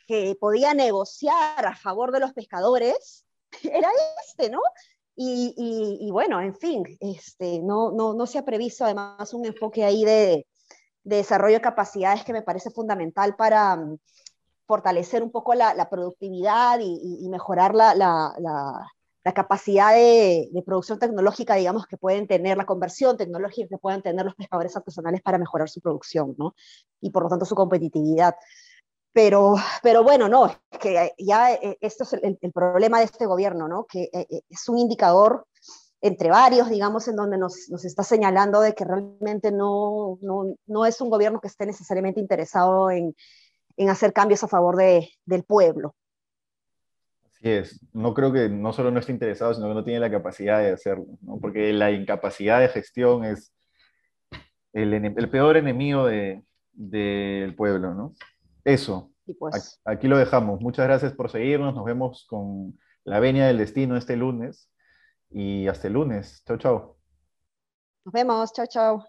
que 0.05 0.35
podía 0.37 0.73
negociar 0.73 1.65
a 1.65 1.77
favor 1.77 2.11
de 2.11 2.19
los 2.19 2.33
pescadores, 2.33 3.25
era 3.63 3.89
este, 4.27 4.49
¿no? 4.49 4.59
Y, 5.15 5.53
y, 5.57 6.07
y 6.07 6.11
bueno, 6.11 6.41
en 6.41 6.55
fin, 6.55 6.83
este, 6.99 7.59
no, 7.59 7.91
no, 7.91 8.13
no 8.13 8.25
se 8.25 8.39
ha 8.39 8.45
previsto 8.45 8.83
además 8.83 9.33
un 9.33 9.45
enfoque 9.45 9.83
ahí 9.83 10.03
de, 10.03 10.47
de 11.03 11.17
desarrollo 11.17 11.55
de 11.55 11.61
capacidades 11.61 12.23
que 12.23 12.33
me 12.33 12.41
parece 12.41 12.71
fundamental 12.71 13.35
para 13.35 13.75
mm, 13.75 13.97
fortalecer 14.65 15.21
un 15.21 15.31
poco 15.31 15.53
la, 15.53 15.89
productividad 15.89 16.79
y, 16.81 17.27
mejorar 17.29 17.75
la, 17.75 17.93
la, 17.95 19.33
capacidad 19.33 19.93
de, 19.93 20.49
producción 20.65 20.99
tecnológica, 20.99 21.55
digamos, 21.55 21.85
que 21.87 21.97
pueden 21.97 22.27
tener, 22.27 22.57
la 22.57 22.65
conversión 22.65 23.17
tecnológica 23.17 23.67
que 23.67 23.77
pueden 23.77 24.01
tener 24.01 24.25
los 24.25 24.35
pescadores 24.35 24.75
artesanales 24.75 25.21
para 25.21 25.37
mejorar 25.37 25.69
su 25.69 25.81
producción, 25.81 26.35
¿no? 26.37 26.55
Y 27.01 27.09
por 27.11 27.23
lo 27.23 27.29
tanto 27.29 27.45
su 27.45 27.55
competitividad. 27.55 28.35
Pero, 29.13 29.55
pero 29.83 30.03
bueno, 30.03 30.27
no, 30.27 30.47
es 30.47 30.79
que 30.79 31.11
ya 31.19 31.53
eh, 31.53 31.77
esto 31.81 32.03
es 32.03 32.13
el, 32.13 32.51
problema 32.51 32.97
de 32.97 33.05
este 33.05 33.27
gobierno, 33.27 33.67
¿no? 33.67 33.85
Que 33.85 34.09
eh, 34.11 34.25
eh, 34.29 34.41
es 34.49 34.67
un 34.67 34.79
indicador 34.79 35.45
entre 36.01 36.29
varios, 36.29 36.69
digamos, 36.69 37.07
en 37.07 37.15
donde 37.15 37.37
nos, 37.37 37.69
nos 37.69 37.85
está 37.85 38.03
señalando 38.03 38.59
de 38.59 38.73
que 38.73 38.83
realmente 38.83 39.51
no, 39.51 40.17
no, 40.21 40.55
no, 40.65 40.85
es 40.85 40.99
un 40.99 41.09
gobierno 41.09 41.39
que 41.39 41.47
esté 41.47 41.65
necesariamente 41.65 42.19
interesado 42.19 42.91
en, 42.91 43.15
en 43.77 43.89
hacer 43.89 44.13
cambios 44.13 44.43
a 44.43 44.47
favor 44.47 44.75
de, 44.75 45.09
del 45.25 45.43
pueblo. 45.43 45.95
Así 47.31 47.49
es, 47.49 47.79
no 47.93 48.13
creo 48.13 48.33
que 48.33 48.49
no 48.49 48.73
solo 48.73 48.91
no 48.91 48.99
esté 48.99 49.11
interesado, 49.11 49.53
sino 49.53 49.67
que 49.67 49.75
no 49.75 49.83
tiene 49.83 49.99
la 49.99 50.11
capacidad 50.11 50.59
de 50.59 50.71
hacerlo, 50.71 51.05
¿no? 51.21 51.39
porque 51.39 51.71
la 51.71 51.91
incapacidad 51.91 52.59
de 52.59 52.69
gestión 52.69 53.23
es 53.23 53.53
el, 54.73 54.93
el 54.93 55.29
peor 55.29 55.55
enemigo 55.57 56.05
del 56.07 56.43
de, 56.73 57.53
pueblo, 57.55 57.93
¿no? 57.93 58.13
Eso, 58.63 59.11
pues. 59.39 59.81
aquí 59.85 60.07
lo 60.07 60.17
dejamos. 60.17 60.61
Muchas 60.61 60.85
gracias 60.85 61.13
por 61.13 61.29
seguirnos, 61.29 61.73
nos 61.75 61.85
vemos 61.85 62.25
con 62.29 62.77
la 63.03 63.19
venia 63.19 63.47
del 63.47 63.57
destino 63.57 63.97
este 63.97 64.15
lunes 64.15 64.69
y 65.29 65.67
hasta 65.67 65.87
el 65.87 65.93
lunes. 65.93 66.43
Chao, 66.45 66.57
chao. 66.57 66.97
Nos 68.05 68.13
vemos. 68.13 68.53
Chao, 68.53 68.67
chao. 68.67 69.05